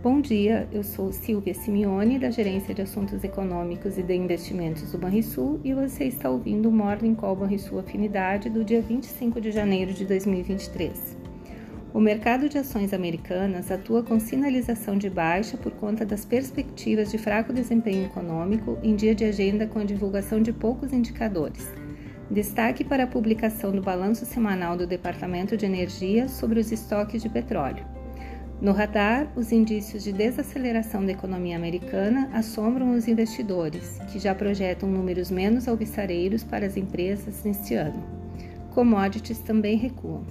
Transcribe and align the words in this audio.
Bom 0.00 0.20
dia, 0.20 0.68
eu 0.70 0.84
sou 0.84 1.10
Silvia 1.10 1.52
Simeone, 1.52 2.20
da 2.20 2.30
Gerência 2.30 2.72
de 2.72 2.80
Assuntos 2.80 3.24
Econômicos 3.24 3.98
e 3.98 4.02
de 4.04 4.14
Investimentos 4.14 4.92
do 4.92 4.96
Banrisul, 4.96 5.60
e 5.64 5.74
você 5.74 6.04
está 6.04 6.30
ouvindo 6.30 6.68
o 6.68 6.72
Morning 6.72 7.16
Call 7.16 7.34
Banrisul 7.34 7.80
Afinidade 7.80 8.48
do 8.48 8.64
dia 8.64 8.80
25 8.80 9.40
de 9.40 9.50
janeiro 9.50 9.92
de 9.92 10.04
2023. 10.04 11.16
O 11.92 11.98
mercado 11.98 12.48
de 12.48 12.58
ações 12.58 12.94
americanas 12.94 13.72
atua 13.72 14.04
com 14.04 14.20
sinalização 14.20 14.96
de 14.96 15.10
baixa 15.10 15.56
por 15.56 15.72
conta 15.72 16.06
das 16.06 16.24
perspectivas 16.24 17.10
de 17.10 17.18
fraco 17.18 17.52
desempenho 17.52 18.06
econômico 18.06 18.78
em 18.84 18.94
dia 18.94 19.16
de 19.16 19.24
agenda 19.24 19.66
com 19.66 19.80
a 19.80 19.84
divulgação 19.84 20.40
de 20.40 20.52
poucos 20.52 20.92
indicadores. 20.92 21.66
Destaque 22.30 22.84
para 22.84 23.02
a 23.02 23.08
publicação 23.08 23.72
do 23.72 23.82
balanço 23.82 24.24
semanal 24.24 24.76
do 24.76 24.86
Departamento 24.86 25.56
de 25.56 25.66
Energia 25.66 26.28
sobre 26.28 26.60
os 26.60 26.70
estoques 26.70 27.20
de 27.20 27.28
petróleo. 27.28 27.97
No 28.60 28.72
radar, 28.72 29.28
os 29.36 29.52
indícios 29.52 30.02
de 30.02 30.12
desaceleração 30.12 31.06
da 31.06 31.12
economia 31.12 31.54
americana 31.54 32.28
assombram 32.32 32.90
os 32.90 33.06
investidores, 33.06 34.00
que 34.10 34.18
já 34.18 34.34
projetam 34.34 34.88
números 34.88 35.30
menos 35.30 35.68
alvissareiros 35.68 36.42
para 36.42 36.66
as 36.66 36.76
empresas 36.76 37.44
neste 37.44 37.74
ano. 37.74 38.02
Commodities 38.70 39.38
também 39.38 39.76
recuam. 39.76 40.24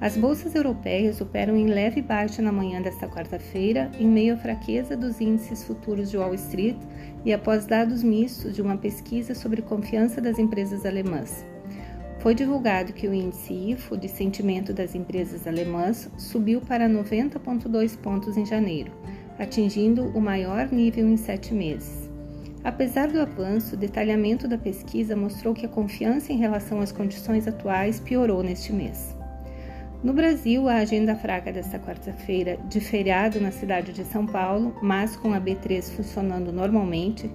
As 0.00 0.16
bolsas 0.16 0.54
europeias 0.54 1.20
operam 1.20 1.56
em 1.56 1.66
leve 1.66 2.00
baixa 2.00 2.40
na 2.40 2.52
manhã 2.52 2.80
desta 2.80 3.08
quarta-feira, 3.08 3.90
em 3.98 4.06
meio 4.06 4.34
à 4.34 4.36
fraqueza 4.36 4.96
dos 4.96 5.20
índices 5.20 5.64
futuros 5.64 6.08
de 6.08 6.16
Wall 6.16 6.34
Street 6.34 6.78
e 7.24 7.32
após 7.32 7.66
dados 7.66 8.02
mistos 8.02 8.54
de 8.54 8.62
uma 8.62 8.78
pesquisa 8.78 9.34
sobre 9.34 9.60
confiança 9.60 10.20
das 10.20 10.38
empresas 10.38 10.86
alemãs. 10.86 11.44
Foi 12.20 12.34
divulgado 12.34 12.92
que 12.92 13.08
o 13.08 13.14
índice 13.14 13.54
IFO 13.72 13.96
de 13.96 14.06
sentimento 14.06 14.74
das 14.74 14.94
empresas 14.94 15.46
alemãs 15.46 16.10
subiu 16.18 16.60
para 16.60 16.86
90,2 16.86 17.96
pontos 17.96 18.36
em 18.36 18.44
janeiro, 18.44 18.92
atingindo 19.38 20.04
o 20.08 20.20
maior 20.20 20.70
nível 20.70 21.08
em 21.08 21.16
sete 21.16 21.54
meses. 21.54 22.10
Apesar 22.62 23.08
do 23.08 23.18
avanço, 23.18 23.74
o 23.74 23.78
detalhamento 23.78 24.46
da 24.46 24.58
pesquisa 24.58 25.16
mostrou 25.16 25.54
que 25.54 25.64
a 25.64 25.68
confiança 25.68 26.30
em 26.30 26.36
relação 26.36 26.82
às 26.82 26.92
condições 26.92 27.48
atuais 27.48 27.98
piorou 27.98 28.42
neste 28.42 28.70
mês. 28.70 29.16
No 30.04 30.12
Brasil, 30.12 30.68
a 30.68 30.76
agenda 30.76 31.16
fraca 31.16 31.50
desta 31.50 31.78
quarta-feira, 31.78 32.58
de 32.68 32.80
feriado 32.80 33.40
na 33.40 33.50
cidade 33.50 33.94
de 33.94 34.04
São 34.04 34.26
Paulo, 34.26 34.76
mas 34.82 35.16
com 35.16 35.32
a 35.32 35.40
B3 35.40 35.90
funcionando 35.90 36.52
normalmente, 36.52 37.30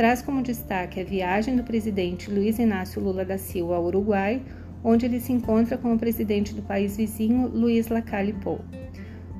traz 0.00 0.22
como 0.22 0.40
destaque 0.40 0.98
a 0.98 1.04
viagem 1.04 1.54
do 1.54 1.62
presidente 1.62 2.30
Luiz 2.30 2.58
Inácio 2.58 3.02
Lula 3.02 3.22
da 3.22 3.36
Silva 3.36 3.76
ao 3.76 3.84
Uruguai, 3.84 4.40
onde 4.82 5.04
ele 5.04 5.20
se 5.20 5.30
encontra 5.30 5.76
com 5.76 5.92
o 5.92 5.98
presidente 5.98 6.54
do 6.54 6.62
país 6.62 6.96
vizinho, 6.96 7.48
Luiz 7.48 7.88
Lacalle 7.88 8.32
Pou. 8.32 8.60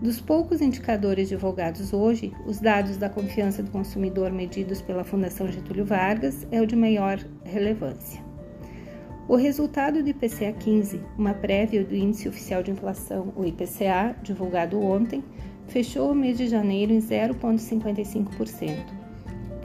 Dos 0.03 0.20
poucos 0.20 0.61
indicadores 0.61 1.31
divulgados 1.31 1.94
hoje, 1.94 2.31
os 2.47 2.61
dados 2.61 2.98
da 2.98 3.08
confiança 3.08 3.62
do 3.62 3.70
consumidor 3.70 4.31
medidos 4.31 4.83
pela 4.83 5.03
Fundação 5.03 5.50
Getúlio 5.50 5.86
Vargas 5.86 6.47
é 6.50 6.61
o 6.61 6.66
de 6.66 6.77
maior 6.77 7.19
relevância. 7.42 8.22
O 9.27 9.36
resultado 9.36 10.03
do 10.03 10.11
IPCA 10.11 10.53
15, 10.53 11.00
uma 11.16 11.33
prévia 11.33 11.83
do 11.83 11.97
Índice 11.97 12.28
Oficial 12.28 12.62
de 12.62 12.70
Inflação, 12.70 13.33
o 13.34 13.47
IPCA, 13.47 14.14
divulgado 14.22 14.78
ontem, 14.78 15.25
fechou 15.69 16.12
o 16.12 16.14
mês 16.14 16.36
de 16.36 16.48
janeiro 16.48 16.92
em 16.92 16.98
0,55%, 16.98 19.00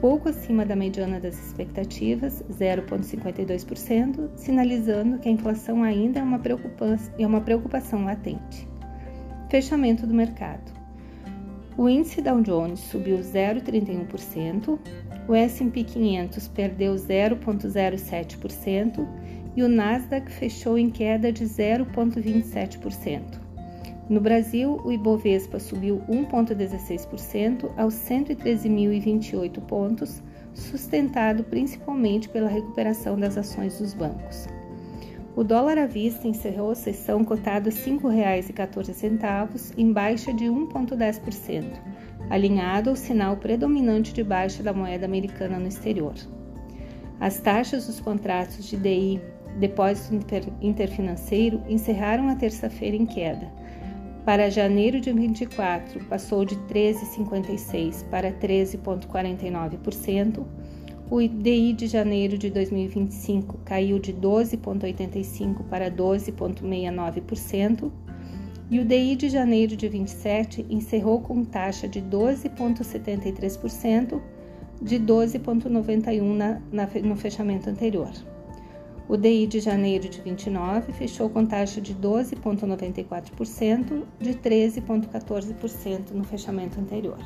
pouco 0.00 0.28
acima 0.28 0.64
da 0.64 0.76
mediana 0.76 1.20
das 1.20 1.38
expectativas, 1.38 2.42
0,52%, 2.50 4.30
sinalizando 4.36 5.18
que 5.18 5.28
a 5.28 5.32
inflação 5.32 5.82
ainda 5.82 6.20
é 6.20 6.22
uma, 6.22 6.40
é 7.18 7.26
uma 7.26 7.40
preocupação 7.40 8.04
latente. 8.04 8.68
Fechamento 9.48 10.06
do 10.06 10.14
mercado. 10.14 10.72
O 11.76 11.88
índice 11.88 12.22
Dow 12.22 12.40
Jones 12.40 12.78
subiu 12.80 13.18
0,31%, 13.18 14.78
o 15.28 15.34
S&P 15.34 15.82
500 15.84 16.48
perdeu 16.48 16.94
0,07% 16.94 19.06
e 19.54 19.62
o 19.62 19.68
Nasdaq 19.68 20.30
fechou 20.30 20.78
em 20.78 20.90
queda 20.90 21.30
de 21.32 21.44
0,27%. 21.44 23.45
No 24.08 24.20
Brasil, 24.20 24.80
o 24.84 24.92
Ibovespa 24.92 25.58
subiu 25.58 26.00
1,16% 26.08 27.68
aos 27.76 27.94
113.028 27.94 29.60
pontos, 29.62 30.22
sustentado 30.54 31.42
principalmente 31.42 32.28
pela 32.28 32.48
recuperação 32.48 33.18
das 33.18 33.36
ações 33.36 33.80
dos 33.80 33.94
bancos. 33.94 34.46
O 35.34 35.42
dólar 35.42 35.76
à 35.76 35.86
vista 35.86 36.28
encerrou 36.28 36.70
a 36.70 36.76
sessão 36.76 37.24
cotado 37.24 37.68
a 37.68 37.72
R$ 37.72 37.78
5,14, 37.78 39.74
em 39.76 39.92
baixa 39.92 40.32
de 40.32 40.44
1,10%, 40.44 41.64
alinhado 42.30 42.90
ao 42.90 42.96
sinal 42.96 43.36
predominante 43.36 44.14
de 44.14 44.22
baixa 44.22 44.62
da 44.62 44.72
moeda 44.72 45.04
americana 45.04 45.58
no 45.58 45.66
exterior. 45.66 46.14
As 47.18 47.40
taxas 47.40 47.88
dos 47.88 47.98
contratos 47.98 48.68
de 48.68 48.76
DI, 48.76 49.20
depósito 49.58 50.14
interfinanceiro, 50.62 51.60
encerraram 51.68 52.28
a 52.28 52.36
terça-feira 52.36 52.94
em 52.96 53.04
queda 53.04 53.65
para 54.26 54.50
janeiro 54.50 55.00
de 55.00 55.10
24, 55.12 56.04
passou 56.06 56.44
de 56.44 56.56
13,56% 56.56 58.04
para 58.10 58.32
13,49%. 58.32 60.44
O 61.08 61.22
IDI 61.22 61.72
de 61.72 61.86
janeiro 61.86 62.36
de 62.36 62.50
2025 62.50 63.58
caiu 63.64 64.00
de 64.00 64.12
12,85% 64.12 65.62
para 65.70 65.88
12,69%. 65.88 67.92
E 68.68 68.80
o 68.80 68.84
DI 68.84 69.14
de 69.14 69.28
janeiro 69.28 69.76
de 69.76 69.88
27 69.88 70.66
encerrou 70.68 71.20
com 71.20 71.44
taxa 71.44 71.86
de 71.86 72.02
12,73%, 72.02 74.20
de 74.82 74.98
12,91% 74.98 77.04
no 77.04 77.14
fechamento 77.14 77.70
anterior. 77.70 78.10
O 79.08 79.16
DI 79.16 79.46
de 79.46 79.60
janeiro 79.60 80.08
de 80.08 80.20
29 80.20 80.92
fechou 80.92 81.30
com 81.30 81.46
taxa 81.46 81.80
de 81.80 81.94
12,94%, 81.94 84.02
de 84.18 84.34
13,14% 84.34 86.10
no 86.10 86.24
fechamento 86.24 86.80
anterior. 86.80 87.20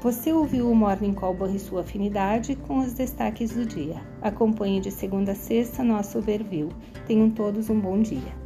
Você 0.00 0.32
ouviu 0.32 0.68
o 0.68 0.74
Morning 0.74 1.14
Call 1.14 1.34
Borre 1.34 1.60
Sua 1.60 1.82
Afinidade 1.82 2.56
com 2.56 2.78
os 2.78 2.92
destaques 2.92 3.52
do 3.52 3.64
dia. 3.64 4.02
Acompanhe 4.20 4.80
de 4.80 4.90
segunda 4.90 5.30
a 5.30 5.36
sexta 5.36 5.84
nosso 5.84 6.18
overview. 6.18 6.70
Tenham 7.06 7.30
todos 7.30 7.70
um 7.70 7.78
bom 7.78 8.02
dia. 8.02 8.41